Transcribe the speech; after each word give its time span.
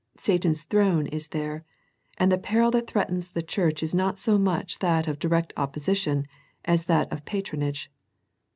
Satan's 0.17 0.63
throne 0.63 1.05
is 1.05 1.27
there, 1.27 1.63
and 2.17 2.31
the 2.31 2.39
peril 2.39 2.71
that 2.71 2.87
threatens 2.87 3.29
the 3.29 3.43
church 3.43 3.83
is 3.83 3.93
not 3.93 4.17
so 4.17 4.39
much 4.39 4.79
that 4.79 5.07
of 5.07 5.19
direct 5.19 5.53
opposition 5.55 6.25
as 6.65 6.85
that 6.85 7.13
of 7.13 7.23
patronage. 7.23 7.91